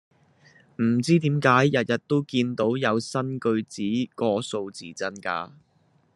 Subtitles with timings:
[0.81, 2.69] 唔知點解日日都有見到
[2.99, 3.83] 新句子
[4.15, 5.55] 個數字增加